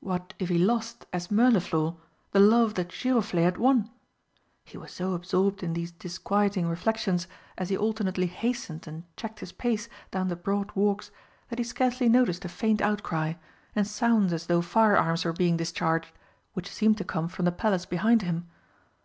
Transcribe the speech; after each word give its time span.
What 0.00 0.34
if 0.40 0.48
he 0.48 0.58
lost, 0.58 1.06
as 1.12 1.30
Mirliflor, 1.30 1.94
the 2.32 2.40
love 2.40 2.74
that 2.74 2.88
Giroflé 2.88 3.44
had 3.44 3.58
won? 3.58 3.88
He 4.64 4.76
was 4.76 4.90
so 4.90 5.12
absorbed 5.14 5.62
in 5.62 5.72
these 5.72 5.92
disquieting 5.92 6.66
reflections, 6.66 7.28
as 7.56 7.68
he 7.68 7.76
alternately 7.76 8.26
hastened 8.26 8.88
and 8.88 9.04
checked 9.16 9.38
his 9.38 9.52
pace 9.52 9.88
down 10.10 10.26
the 10.26 10.34
broad 10.34 10.72
walks, 10.74 11.12
that 11.48 11.60
he 11.60 11.64
scarcely 11.64 12.08
noticed 12.08 12.44
a 12.44 12.48
faint 12.48 12.82
outcry, 12.82 13.34
and 13.76 13.86
sounds 13.86 14.32
as 14.32 14.46
though 14.46 14.62
firearms 14.62 15.24
were 15.24 15.32
being 15.32 15.56
discharged, 15.58 16.10
which 16.54 16.66
seemed 16.74 16.98
to 16.98 17.04
come 17.04 17.28
from 17.28 17.44
the 17.44 17.52
Palace 17.52 17.86
behind 17.86 18.22
him. 18.22 18.48